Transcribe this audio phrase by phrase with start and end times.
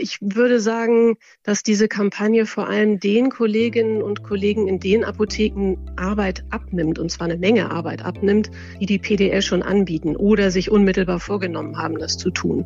[0.00, 5.76] Ich würde sagen, dass diese Kampagne vor allem den Kolleginnen und Kollegen in den Apotheken
[5.96, 10.70] Arbeit abnimmt, und zwar eine Menge Arbeit abnimmt, die die PDL schon anbieten oder sich
[10.70, 12.64] unmittelbar vorgenommen haben, das zu tun.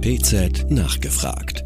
[0.00, 1.64] PZ nachgefragt.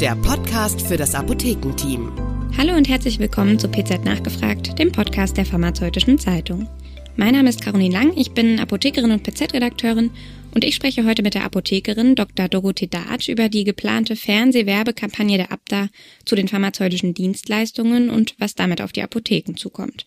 [0.00, 2.12] Der Podcast für das Apothekenteam.
[2.56, 6.68] Hallo und herzlich willkommen zu PZ nachgefragt, dem Podcast der Pharmazeutischen Zeitung.
[7.16, 10.10] Mein Name ist Caroline Lang, ich bin Apothekerin und PZ-Redakteurin
[10.54, 12.48] und ich spreche heute mit der Apothekerin Dr.
[12.48, 15.88] Dorothee Datsch über die geplante Fernsehwerbekampagne der Abda
[16.24, 20.04] zu den pharmazeutischen Dienstleistungen und was damit auf die Apotheken zukommt.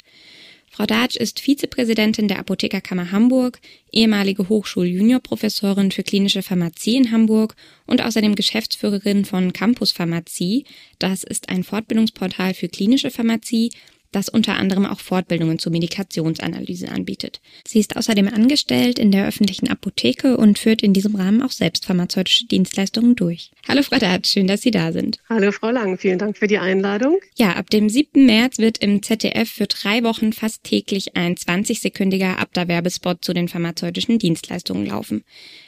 [0.71, 3.59] Frau Datsch ist Vizepräsidentin der Apothekerkammer Hamburg,
[3.91, 7.55] ehemalige Hochschul-Juniorprofessorin für klinische Pharmazie in Hamburg
[7.85, 10.65] und außerdem Geschäftsführerin von Campus Pharmazie.
[10.99, 13.71] Das ist ein Fortbildungsportal für klinische Pharmazie,
[14.11, 17.41] das unter anderem auch Fortbildungen zur Medikationsanalyse anbietet.
[17.67, 21.85] Sie ist außerdem angestellt in der öffentlichen Apotheke und führt in diesem Rahmen auch selbst
[21.85, 23.51] pharmazeutische Dienstleistungen durch.
[23.67, 25.19] Hallo Frau Dart, schön, dass Sie da sind.
[25.29, 27.19] Hallo Frau Lang, vielen Dank für die Einladung.
[27.37, 28.25] Ja, ab dem 7.
[28.25, 34.19] März wird im ZDF für drei Wochen fast täglich ein 20-sekündiger Abda-Werbespot zu den pharmazeutischen
[34.19, 35.23] Dienstleistungen laufen.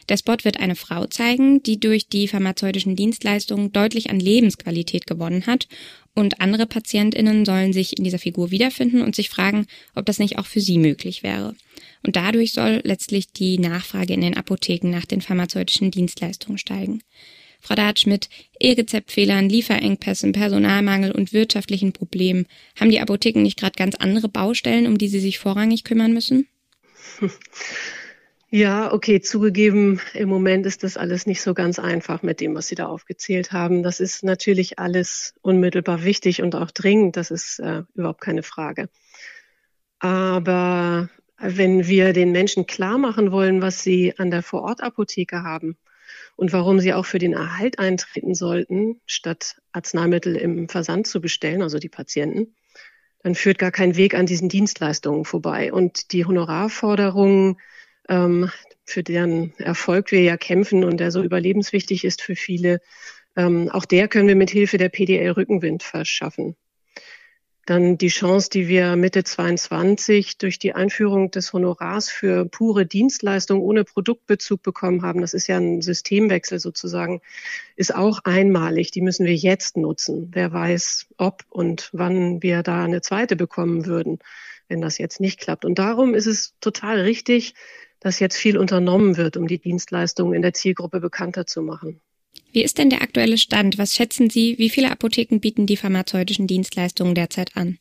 [0.10, 5.46] Der Spot wird eine Frau zeigen, die durch die pharmazeutischen Dienstleistungen deutlich an Lebensqualität gewonnen
[5.46, 5.68] hat
[6.20, 10.38] und andere PatientInnen sollen sich in dieser Figur wiederfinden und sich fragen, ob das nicht
[10.38, 11.56] auch für sie möglich wäre.
[12.04, 17.02] Und dadurch soll letztlich die Nachfrage in den Apotheken nach den pharmazeutischen Dienstleistungen steigen.
[17.62, 22.46] Frau Datsch, mit E-Rezeptfehlern, Lieferengpässen, Personalmangel und wirtschaftlichen Problemen
[22.80, 26.48] haben die Apotheken nicht gerade ganz andere Baustellen, um die sie sich vorrangig kümmern müssen?
[28.52, 32.68] Ja, okay, zugegeben, im Moment ist das alles nicht so ganz einfach mit dem, was
[32.68, 33.84] Sie da aufgezählt haben.
[33.84, 38.90] Das ist natürlich alles unmittelbar wichtig und auch dringend, das ist äh, überhaupt keine Frage.
[40.00, 45.78] Aber wenn wir den Menschen klar machen wollen, was sie an der Vorortapotheke haben
[46.36, 51.62] und warum sie auch für den Erhalt eintreten sollten, statt Arzneimittel im Versand zu bestellen,
[51.62, 52.56] also die Patienten,
[53.22, 55.72] dann führt gar kein Weg an diesen Dienstleistungen vorbei.
[55.72, 57.58] Und die Honorarforderungen
[58.10, 58.52] ähm,
[58.86, 62.82] für deren Erfolg wir ja kämpfen und der so überlebenswichtig ist für viele,
[63.36, 66.56] ähm, auch der können wir mit Hilfe der PDL Rückenwind verschaffen.
[67.66, 73.62] Dann die Chance, die wir Mitte 22 durch die Einführung des Honorars für pure Dienstleistung
[73.62, 75.22] ohne Produktbezug bekommen haben.
[75.22, 77.22] Das ist ja ein Systemwechsel sozusagen,
[77.76, 78.90] ist auch einmalig.
[78.90, 80.32] Die müssen wir jetzt nutzen.
[80.34, 84.18] Wer weiß, ob und wann wir da eine zweite bekommen würden,
[84.70, 85.66] wenn das jetzt nicht klappt.
[85.66, 87.54] Und darum ist es total richtig,
[88.00, 92.00] dass jetzt viel unternommen wird, um die Dienstleistungen in der Zielgruppe bekannter zu machen.
[92.52, 93.78] Wie ist denn der aktuelle Stand?
[93.78, 97.78] Was schätzen Sie, wie viele Apotheken bieten die pharmazeutischen Dienstleistungen derzeit an?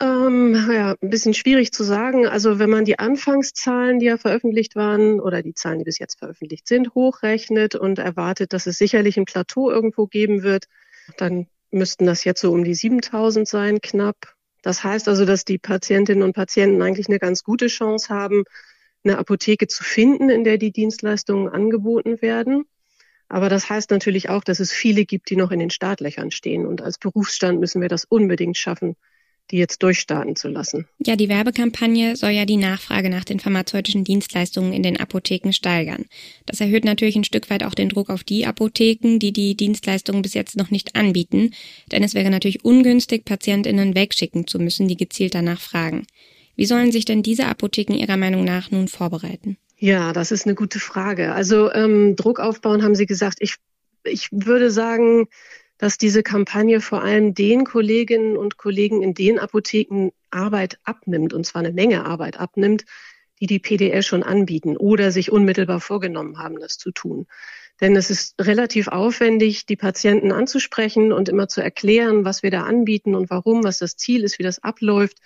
[0.00, 2.26] Ähm, ja, ein bisschen schwierig zu sagen.
[2.26, 6.18] Also wenn man die Anfangszahlen, die ja veröffentlicht waren, oder die Zahlen, die bis jetzt
[6.18, 10.66] veröffentlicht sind, hochrechnet und erwartet, dass es sicherlich ein Plateau irgendwo geben wird,
[11.18, 14.34] dann müssten das jetzt so um die 7000 sein, knapp.
[14.62, 18.44] Das heißt also, dass die Patientinnen und Patienten eigentlich eine ganz gute Chance haben,
[19.04, 22.64] eine Apotheke zu finden, in der die Dienstleistungen angeboten werden.
[23.28, 26.66] Aber das heißt natürlich auch, dass es viele gibt, die noch in den Startlöchern stehen.
[26.66, 28.94] Und als Berufsstand müssen wir das unbedingt schaffen,
[29.52, 30.88] die jetzt durchstarten zu lassen.
[31.06, 36.06] Ja, die Werbekampagne soll ja die Nachfrage nach den pharmazeutischen Dienstleistungen in den Apotheken steigern.
[36.46, 40.22] Das erhöht natürlich ein Stück weit auch den Druck auf die Apotheken, die die Dienstleistungen
[40.22, 41.52] bis jetzt noch nicht anbieten.
[41.92, 46.06] Denn es wäre natürlich ungünstig, Patientinnen wegschicken zu müssen, die gezielt danach fragen.
[46.56, 49.58] Wie sollen sich denn diese Apotheken Ihrer Meinung nach nun vorbereiten?
[49.76, 51.32] Ja, das ist eine gute Frage.
[51.32, 53.38] Also ähm, Druck aufbauen, haben Sie gesagt.
[53.40, 53.56] Ich,
[54.04, 55.28] ich würde sagen,
[55.82, 61.44] dass diese Kampagne vor allem den Kolleginnen und Kollegen in den Apotheken Arbeit abnimmt, und
[61.44, 62.84] zwar eine Menge Arbeit abnimmt,
[63.40, 67.26] die die PDL schon anbieten oder sich unmittelbar vorgenommen haben, das zu tun.
[67.80, 72.62] Denn es ist relativ aufwendig, die Patienten anzusprechen und immer zu erklären, was wir da
[72.62, 75.18] anbieten und warum, was das Ziel ist, wie das abläuft.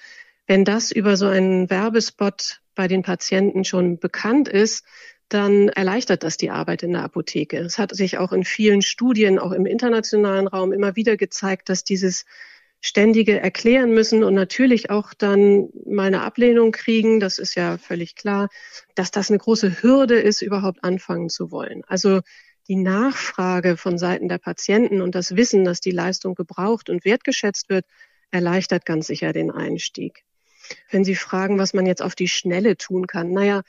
[0.46, 4.86] Wenn das über so einen Werbespot bei den Patienten schon bekannt ist,
[5.28, 7.58] dann erleichtert das die Arbeit in der Apotheke.
[7.58, 11.84] Es hat sich auch in vielen Studien, auch im internationalen Raum immer wieder gezeigt, dass
[11.84, 12.24] dieses
[12.80, 18.14] ständige erklären müssen und natürlich auch dann mal eine Ablehnung kriegen, das ist ja völlig
[18.14, 18.48] klar,
[18.94, 21.82] dass das eine große Hürde ist, überhaupt anfangen zu wollen.
[21.88, 22.20] Also
[22.68, 27.68] die Nachfrage von Seiten der Patienten und das Wissen, dass die Leistung gebraucht und wertgeschätzt
[27.68, 27.86] wird,
[28.30, 30.24] erleichtert ganz sicher den Einstieg.
[30.90, 33.62] Wenn Sie fragen, was man jetzt auf die Schnelle tun kann, naja,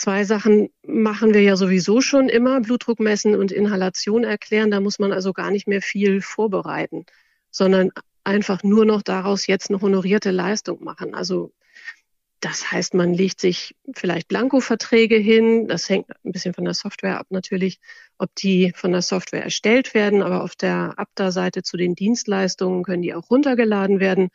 [0.00, 4.70] zwei Sachen machen wir ja sowieso schon immer, Blutdruck messen und Inhalation erklären.
[4.70, 7.04] Da muss man also gar nicht mehr viel vorbereiten,
[7.50, 7.90] sondern
[8.24, 11.14] einfach nur noch daraus jetzt eine honorierte Leistung machen.
[11.14, 11.52] Also
[12.42, 15.68] Das heißt, man legt sich vielleicht Blanko-Verträge hin.
[15.68, 17.80] Das hängt ein bisschen von der Software ab natürlich,
[18.16, 20.22] ob die von der Software erstellt werden.
[20.22, 24.30] Aber auf der Abda-Seite zu den Dienstleistungen können die auch runtergeladen werden.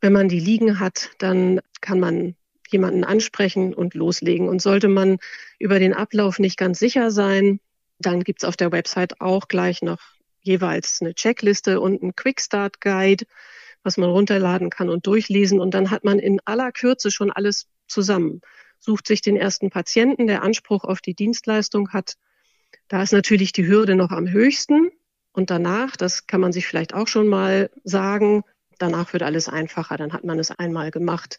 [0.00, 2.34] Wenn man die liegen hat, dann kann man
[2.70, 4.48] jemanden ansprechen und loslegen.
[4.48, 5.18] Und sollte man
[5.58, 7.60] über den Ablauf nicht ganz sicher sein,
[7.98, 9.98] dann gibt's auf der Website auch gleich noch
[10.40, 13.26] jeweils eine Checkliste und ein Quickstart Guide,
[13.82, 15.60] was man runterladen kann und durchlesen.
[15.60, 18.40] Und dann hat man in aller Kürze schon alles zusammen.
[18.78, 22.14] Sucht sich den ersten Patienten, der Anspruch auf die Dienstleistung hat.
[22.86, 24.90] Da ist natürlich die Hürde noch am höchsten.
[25.32, 28.44] Und danach, das kann man sich vielleicht auch schon mal sagen,
[28.78, 29.96] danach wird alles einfacher.
[29.96, 31.38] Dann hat man es einmal gemacht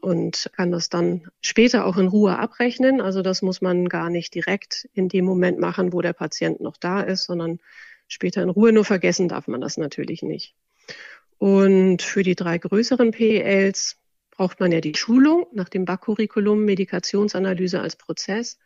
[0.00, 3.00] und kann das dann später auch in Ruhe abrechnen.
[3.00, 6.76] Also das muss man gar nicht direkt in dem Moment machen, wo der Patient noch
[6.76, 7.58] da ist, sondern
[8.06, 8.72] später in Ruhe.
[8.72, 10.54] Nur vergessen darf man das natürlich nicht.
[11.38, 13.96] Und für die drei größeren PELs
[14.30, 18.58] braucht man ja die Schulung nach dem BAC-Curriculum Medikationsanalyse als Prozess.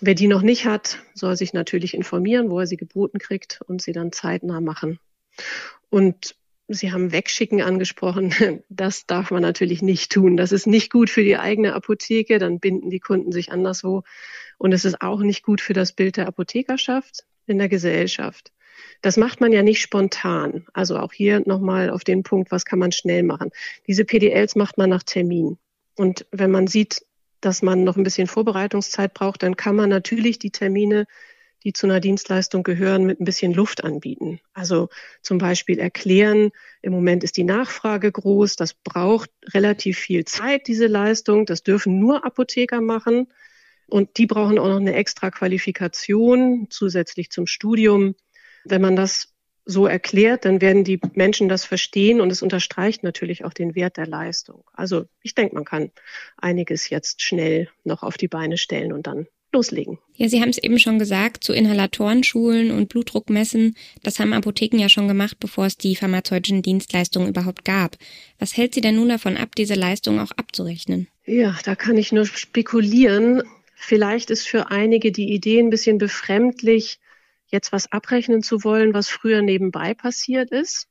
[0.00, 3.82] Wer die noch nicht hat, soll sich natürlich informieren, wo er sie geboten kriegt und
[3.82, 5.00] sie dann zeitnah machen.
[5.90, 6.36] Und
[6.68, 8.34] Sie haben Wegschicken angesprochen.
[8.68, 10.36] Das darf man natürlich nicht tun.
[10.36, 12.38] Das ist nicht gut für die eigene Apotheke.
[12.38, 14.04] Dann binden die Kunden sich anderswo.
[14.58, 18.52] Und es ist auch nicht gut für das Bild der Apothekerschaft in der Gesellschaft.
[19.00, 20.66] Das macht man ja nicht spontan.
[20.72, 23.50] Also auch hier nochmal auf den Punkt, was kann man schnell machen?
[23.86, 25.58] Diese PDLs macht man nach Termin.
[25.96, 27.04] Und wenn man sieht,
[27.40, 31.06] dass man noch ein bisschen Vorbereitungszeit braucht, dann kann man natürlich die Termine
[31.64, 34.40] die zu einer Dienstleistung gehören, mit ein bisschen Luft anbieten.
[34.52, 34.88] Also
[35.22, 36.50] zum Beispiel erklären,
[36.82, 41.98] im Moment ist die Nachfrage groß, das braucht relativ viel Zeit, diese Leistung, das dürfen
[41.98, 43.28] nur Apotheker machen
[43.88, 48.14] und die brauchen auch noch eine extra Qualifikation zusätzlich zum Studium.
[48.64, 49.34] Wenn man das
[49.64, 53.98] so erklärt, dann werden die Menschen das verstehen und es unterstreicht natürlich auch den Wert
[53.98, 54.64] der Leistung.
[54.72, 55.90] Also ich denke, man kann
[56.38, 59.98] einiges jetzt schnell noch auf die Beine stellen und dann loslegen.
[60.14, 64.88] Ja, Sie haben es eben schon gesagt, zu Inhalatorenschulen und Blutdruckmessen, das haben Apotheken ja
[64.88, 67.96] schon gemacht, bevor es die pharmazeutischen Dienstleistungen überhaupt gab.
[68.38, 71.08] Was hält Sie denn nun davon ab, diese Leistung auch abzurechnen?
[71.24, 73.42] Ja, da kann ich nur spekulieren.
[73.74, 76.98] Vielleicht ist für einige die Idee ein bisschen befremdlich,
[77.46, 80.88] jetzt was abrechnen zu wollen, was früher nebenbei passiert ist.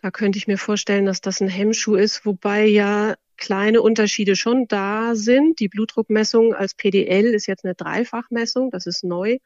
[0.00, 4.68] Da könnte ich mir vorstellen, dass das ein Hemmschuh ist, wobei ja kleine Unterschiede schon
[4.68, 5.58] da sind.
[5.58, 9.38] Die Blutdruckmessung als PDL ist jetzt eine Dreifachmessung, das ist neu.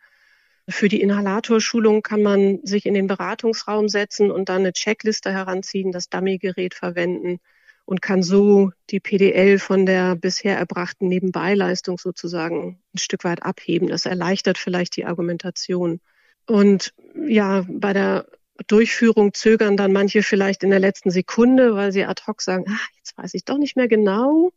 [0.69, 5.93] Für die Inhalatorschulung kann man sich in den Beratungsraum setzen und dann eine Checkliste heranziehen,
[5.93, 7.39] das Dummy-Gerät verwenden
[7.87, 13.89] und kann so die PDL von der bisher erbrachten Nebenbeileistung sozusagen ein Stück weit abheben.
[13.89, 16.01] Das erleichtert vielleicht die Argumentation.
[16.47, 16.93] Und
[17.27, 18.27] ja, bei der
[18.67, 22.87] Durchführung zögern dann manche vielleicht in der letzten Sekunde, weil sie ad hoc sagen, ah,
[22.97, 24.53] jetzt weiß ich doch nicht mehr genau,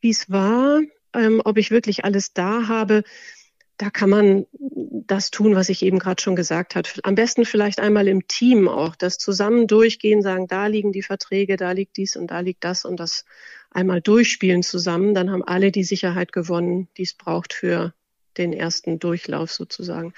[0.00, 0.80] wie es war,
[1.14, 3.02] ähm, ob ich wirklich alles da habe.
[3.76, 6.88] Da kann man das tun, was ich eben gerade schon gesagt habe.
[7.04, 11.56] Am besten vielleicht einmal im Team auch, das zusammen durchgehen, sagen, da liegen die Verträge,
[11.56, 13.24] da liegt dies und da liegt das und das
[13.70, 15.14] einmal durchspielen zusammen.
[15.14, 17.94] Dann haben alle die Sicherheit gewonnen, die es braucht für
[18.38, 20.14] den ersten Durchlauf sozusagen.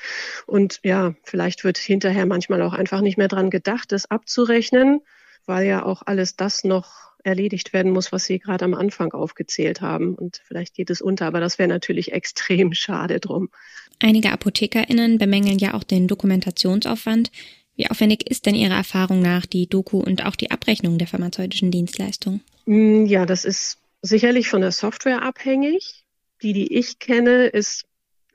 [0.47, 5.01] Und ja, vielleicht wird hinterher manchmal auch einfach nicht mehr dran gedacht, das abzurechnen,
[5.47, 9.81] weil ja auch alles das noch erledigt werden muss, was Sie gerade am Anfang aufgezählt
[9.81, 10.15] haben.
[10.15, 13.51] Und vielleicht geht es unter, aber das wäre natürlich extrem schade drum.
[13.99, 17.31] Einige ApothekerInnen bemängeln ja auch den Dokumentationsaufwand.
[17.77, 21.71] Wie aufwendig ist denn Ihrer Erfahrung nach die Doku und auch die Abrechnung der pharmazeutischen
[21.71, 22.41] Dienstleistung?
[22.67, 26.05] Mm, ja, das ist sicherlich von der Software abhängig.
[26.43, 27.85] Die, die ich kenne, ist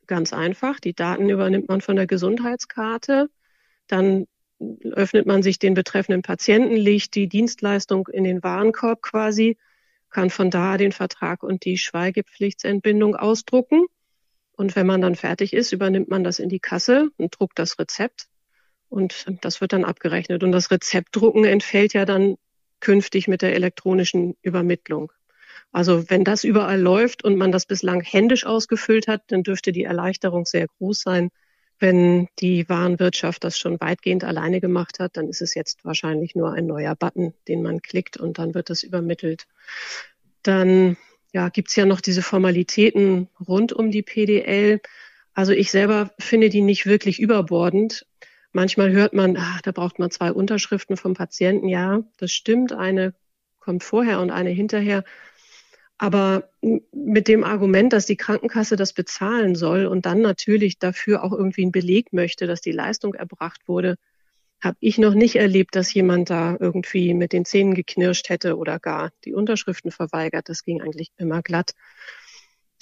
[0.07, 0.79] Ganz einfach.
[0.79, 3.29] Die Daten übernimmt man von der Gesundheitskarte.
[3.87, 4.27] Dann
[4.91, 9.57] öffnet man sich den betreffenden Patienten, legt die Dienstleistung in den Warenkorb quasi,
[10.09, 13.85] kann von da den Vertrag und die Schweigepflichtsentbindung ausdrucken.
[14.53, 17.77] Und wenn man dann fertig ist, übernimmt man das in die Kasse und druckt das
[17.79, 18.27] Rezept.
[18.87, 20.43] Und das wird dann abgerechnet.
[20.43, 22.35] Und das Rezeptdrucken entfällt ja dann
[22.79, 25.11] künftig mit der elektronischen Übermittlung.
[25.71, 29.83] Also wenn das überall läuft und man das bislang händisch ausgefüllt hat, dann dürfte die
[29.83, 31.29] Erleichterung sehr groß sein.
[31.77, 36.53] Wenn die Warenwirtschaft das schon weitgehend alleine gemacht hat, dann ist es jetzt wahrscheinlich nur
[36.53, 39.45] ein neuer Button, den man klickt und dann wird das übermittelt.
[40.41, 40.95] Dann
[41.33, 44.79] ja, gibt's ja noch diese Formalitäten rund um die PDL.
[45.33, 48.05] Also ich selber finde die nicht wirklich überbordend.
[48.53, 51.67] Manchmal hört man, ah, da braucht man zwei Unterschriften vom Patienten.
[51.67, 52.71] Ja, das stimmt.
[52.71, 53.13] Eine
[53.59, 55.03] kommt vorher und eine hinterher.
[55.97, 56.49] Aber
[56.91, 61.61] mit dem Argument, dass die Krankenkasse das bezahlen soll und dann natürlich dafür auch irgendwie
[61.61, 63.95] einen Beleg möchte, dass die Leistung erbracht wurde,
[64.61, 68.79] habe ich noch nicht erlebt, dass jemand da irgendwie mit den Zähnen geknirscht hätte oder
[68.79, 70.49] gar die Unterschriften verweigert.
[70.49, 71.73] Das ging eigentlich immer glatt.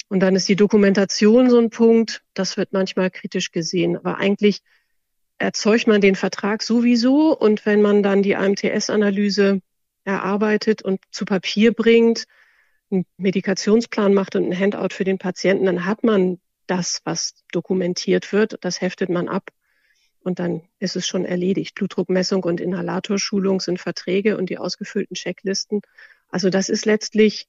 [0.08, 3.96] Und dann ist die Dokumentation so ein Punkt, das wird manchmal kritisch gesehen.
[3.96, 4.60] Aber eigentlich
[5.38, 9.60] erzeugt man den Vertrag sowieso und wenn man dann die AMTS-Analyse
[10.04, 12.26] erarbeitet und zu Papier bringt,
[12.90, 18.32] einen Medikationsplan macht und ein Handout für den Patienten, dann hat man das, was dokumentiert
[18.32, 19.50] wird, das heftet man ab
[20.20, 21.74] und dann ist es schon erledigt.
[21.74, 25.82] Blutdruckmessung und Inhalatorschulung sind Verträge und die ausgefüllten Checklisten.
[26.28, 27.46] Also das ist letztlich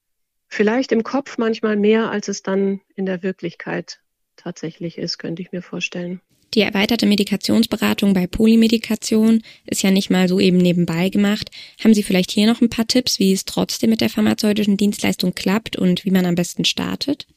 [0.47, 4.01] vielleicht im Kopf manchmal mehr, als es dann in der Wirklichkeit
[4.35, 6.21] tatsächlich ist, könnte ich mir vorstellen.
[6.55, 11.51] Die erweiterte Medikationsberatung bei Polymedikation ist ja nicht mal so eben nebenbei gemacht.
[11.83, 15.35] Haben Sie vielleicht hier noch ein paar Tipps, wie es trotzdem mit der pharmazeutischen Dienstleistung
[15.35, 17.27] klappt und wie man am besten startet?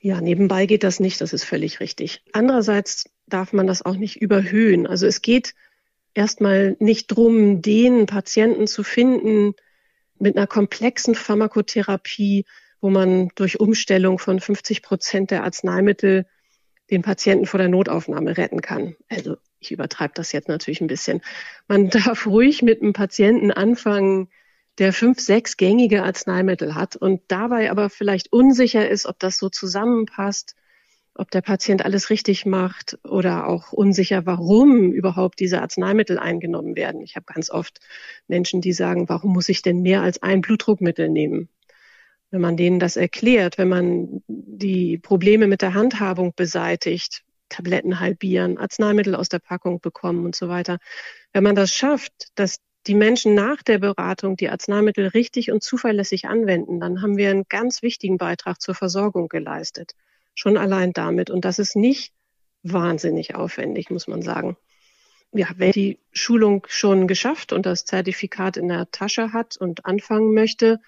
[0.00, 2.22] Ja, nebenbei geht das nicht, das ist völlig richtig.
[2.32, 4.88] Andererseits darf man das auch nicht überhöhen.
[4.88, 5.54] Also es geht
[6.14, 9.54] erstmal nicht drum, den Patienten zu finden
[10.18, 12.46] mit einer komplexen Pharmakotherapie,
[12.80, 16.26] wo man durch Umstellung von 50 Prozent der Arzneimittel
[16.90, 18.96] den Patienten vor der Notaufnahme retten kann.
[19.08, 21.20] Also ich übertreibe das jetzt natürlich ein bisschen.
[21.68, 24.28] Man darf ruhig mit einem Patienten anfangen,
[24.78, 29.50] der fünf, sechs gängige Arzneimittel hat und dabei aber vielleicht unsicher ist, ob das so
[29.50, 30.56] zusammenpasst,
[31.14, 37.02] ob der Patient alles richtig macht oder auch unsicher, warum überhaupt diese Arzneimittel eingenommen werden.
[37.02, 37.80] Ich habe ganz oft
[38.26, 41.50] Menschen, die sagen, warum muss ich denn mehr als ein Blutdruckmittel nehmen?
[42.30, 48.56] Wenn man denen das erklärt, wenn man die Probleme mit der Handhabung beseitigt, Tabletten halbieren,
[48.56, 50.78] Arzneimittel aus der Packung bekommen und so weiter.
[51.32, 56.28] Wenn man das schafft, dass die Menschen nach der Beratung die Arzneimittel richtig und zuverlässig
[56.28, 59.92] anwenden, dann haben wir einen ganz wichtigen Beitrag zur Versorgung geleistet.
[60.34, 61.28] Schon allein damit.
[61.28, 62.14] Und das ist nicht
[62.62, 64.56] wahnsinnig aufwendig, muss man sagen.
[65.32, 70.32] Ja, wer die Schulung schon geschafft und das Zertifikat in der Tasche hat und anfangen
[70.34, 70.80] möchte,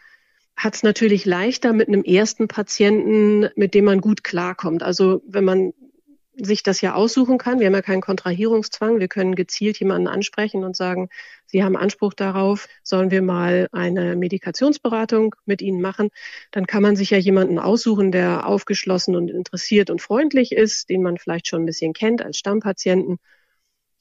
[0.56, 4.82] hat es natürlich leichter mit einem ersten Patienten, mit dem man gut klarkommt.
[4.82, 5.73] Also wenn man
[6.35, 7.61] sich das ja aussuchen kann.
[7.61, 9.00] Wir haben ja keinen Kontrahierungszwang.
[9.00, 11.09] Wir können gezielt jemanden ansprechen und sagen,
[11.47, 16.09] Sie haben Anspruch darauf, sollen wir mal eine Medikationsberatung mit Ihnen machen.
[16.50, 21.02] Dann kann man sich ja jemanden aussuchen, der aufgeschlossen und interessiert und freundlich ist, den
[21.02, 23.18] man vielleicht schon ein bisschen kennt als Stammpatienten.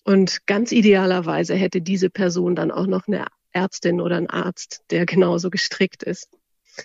[0.03, 5.05] Und ganz idealerweise hätte diese Person dann auch noch eine Ärztin oder einen Arzt, der
[5.05, 6.29] genauso gestrickt ist.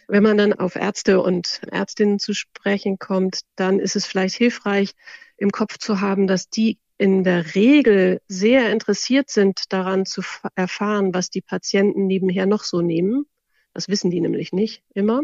[0.08, 4.92] Wenn man dann auf Ärzte und Ärztinnen zu sprechen kommt, dann ist es vielleicht hilfreich,
[5.36, 10.22] im Kopf zu haben, dass die in der Regel sehr interessiert sind daran zu
[10.54, 13.26] erfahren, was die Patienten nebenher noch so nehmen.
[13.74, 15.22] Das wissen die nämlich nicht immer.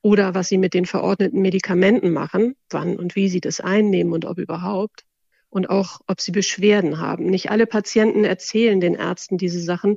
[0.00, 4.24] Oder was sie mit den verordneten Medikamenten machen, wann und wie sie das einnehmen und
[4.24, 5.04] ob überhaupt.
[5.50, 7.26] Und auch, ob sie Beschwerden haben.
[7.26, 9.96] Nicht alle Patienten erzählen den Ärzten diese Sachen,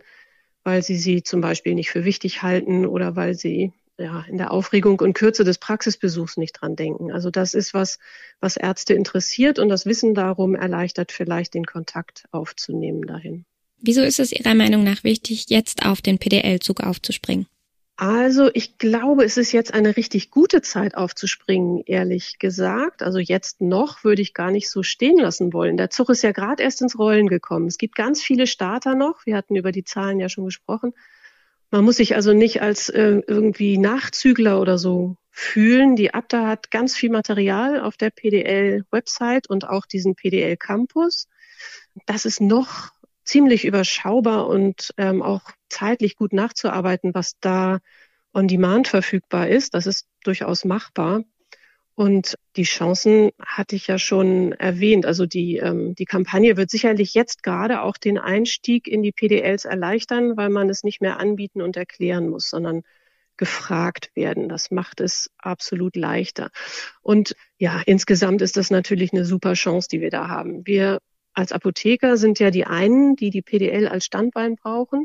[0.63, 4.51] weil sie sie zum Beispiel nicht für wichtig halten oder weil sie ja, in der
[4.51, 7.11] Aufregung und Kürze des Praxisbesuchs nicht dran denken.
[7.11, 7.99] Also das ist was,
[8.39, 13.45] was Ärzte interessiert und das Wissen darum erleichtert vielleicht den Kontakt aufzunehmen dahin.
[13.81, 17.47] Wieso ist es Ihrer Meinung nach wichtig, jetzt auf den PDL-Zug aufzuspringen?
[18.01, 23.03] Also ich glaube, es ist jetzt eine richtig gute Zeit aufzuspringen, ehrlich gesagt.
[23.03, 25.75] Also jetzt noch würde ich gar nicht so stehen lassen wollen.
[25.75, 27.67] Der Zug ist ja gerade erst ins Rollen gekommen.
[27.67, 29.25] Es gibt ganz viele Starter noch.
[29.25, 30.93] Wir hatten über die Zahlen ja schon gesprochen.
[31.71, 35.95] Man muss sich also nicht als äh, irgendwie Nachzügler oder so fühlen.
[35.95, 41.27] Die Abda hat ganz viel Material auf der PDL-Website und auch diesen PDL-Campus.
[42.05, 42.91] Das ist noch
[43.23, 47.79] ziemlich überschaubar und ähm, auch zeitlich gut nachzuarbeiten, was da
[48.33, 49.75] on demand verfügbar ist.
[49.75, 51.23] Das ist durchaus machbar.
[51.99, 55.05] Und die Chancen hatte ich ja schon erwähnt.
[55.05, 59.65] Also die, ähm, die Kampagne wird sicherlich jetzt gerade auch den Einstieg in die PDLs
[59.65, 62.83] erleichtern, weil man es nicht mehr anbieten und erklären muss, sondern
[63.35, 64.47] gefragt werden.
[64.47, 66.51] Das macht es absolut leichter.
[67.01, 70.65] Und ja, insgesamt ist das natürlich eine super Chance, die wir da haben.
[70.65, 70.99] Wir
[71.33, 75.03] als Apotheker sind ja die einen, die die PDL als Standbein brauchen.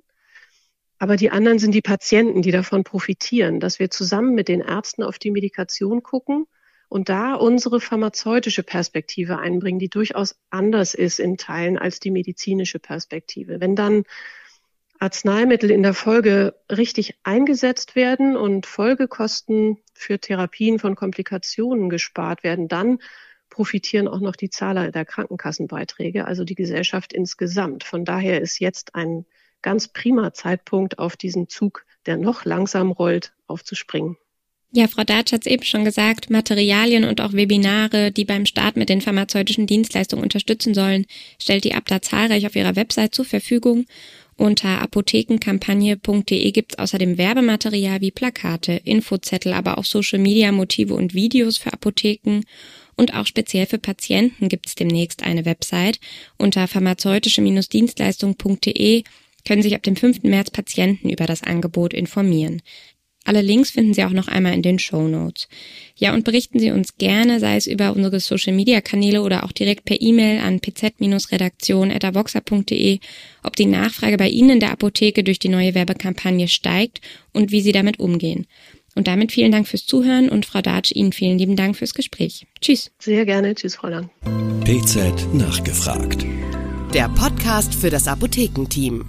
[1.00, 5.02] Aber die anderen sind die Patienten, die davon profitieren, dass wir zusammen mit den Ärzten
[5.02, 6.46] auf die Medikation gucken
[6.88, 12.78] und da unsere pharmazeutische Perspektive einbringen, die durchaus anders ist in Teilen als die medizinische
[12.78, 13.60] Perspektive.
[13.60, 14.04] Wenn dann
[15.00, 22.68] Arzneimittel in der Folge richtig eingesetzt werden und Folgekosten für Therapien von Komplikationen gespart werden,
[22.68, 22.98] dann
[23.50, 27.84] profitieren auch noch die Zahler der Krankenkassenbeiträge, also die Gesellschaft insgesamt.
[27.84, 29.26] Von daher ist jetzt ein
[29.62, 34.16] ganz prima Zeitpunkt, auf diesen Zug, der noch langsam rollt, aufzuspringen.
[34.76, 38.76] Ja, Frau Datsch hat es eben schon gesagt, Materialien und auch Webinare, die beim Start
[38.76, 41.06] mit den pharmazeutischen Dienstleistungen unterstützen sollen,
[41.40, 43.86] stellt die Abda zahlreich auf ihrer Website zur Verfügung.
[44.36, 52.40] Unter apothekenkampagne.de gibt's außerdem Werbematerial wie Plakate, Infozettel, aber auch Social-Media-Motive und Videos für Apotheken.
[52.96, 56.00] Und auch speziell für Patienten gibt's demnächst eine Website.
[56.36, 59.04] Unter pharmazeutische-dienstleistung.de
[59.46, 60.24] können sich ab dem 5.
[60.24, 62.60] März Patienten über das Angebot informieren.
[63.24, 65.48] Alle Links finden Sie auch noch einmal in den Show Notes.
[65.96, 69.52] Ja, und berichten Sie uns gerne, sei es über unsere Social Media Kanäle oder auch
[69.52, 72.98] direkt per E-Mail an pz-redaktion.avoxa.de,
[73.42, 77.00] ob die Nachfrage bei Ihnen in der Apotheke durch die neue Werbekampagne steigt
[77.32, 78.46] und wie Sie damit umgehen.
[78.94, 82.46] Und damit vielen Dank fürs Zuhören und Frau Datsch, Ihnen vielen lieben Dank fürs Gespräch.
[82.60, 82.92] Tschüss.
[82.98, 83.54] Sehr gerne.
[83.54, 84.10] Tschüss, Frau Lang.
[84.64, 86.26] PZ nachgefragt.
[86.92, 89.04] Der Podcast für das Apothekenteam.